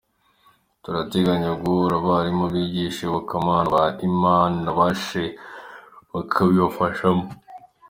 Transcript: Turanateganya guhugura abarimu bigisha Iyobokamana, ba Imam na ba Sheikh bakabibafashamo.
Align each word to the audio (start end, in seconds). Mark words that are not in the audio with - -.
Turanateganya 0.81 1.49
guhugura 1.61 1.95
abarimu 2.01 2.45
bigisha 2.53 2.99
Iyobokamana, 3.01 3.67
ba 3.75 3.83
Imam 4.07 4.51
na 4.63 4.71
ba 4.77 4.87
Sheikh 5.03 5.37
bakabibafashamo. 6.11 7.25